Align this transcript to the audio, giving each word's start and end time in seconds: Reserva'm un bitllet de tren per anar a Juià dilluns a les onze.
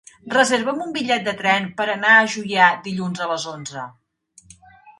Reserva'm 0.33 0.79
un 0.85 0.95
bitllet 0.95 1.27
de 1.27 1.33
tren 1.41 1.67
per 1.81 1.87
anar 1.97 2.15
a 2.21 2.25
Juià 2.37 2.71
dilluns 2.89 3.25
a 3.27 3.31
les 3.35 3.49
onze. 3.55 3.87